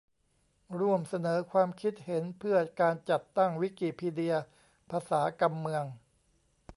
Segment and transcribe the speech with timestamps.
[0.79, 4.33] ร่วมเสนอความคิดเห็นเพื่อการจัดตั้ง วิกิพีเดีย
[4.91, 5.85] ภาษา กำเมือง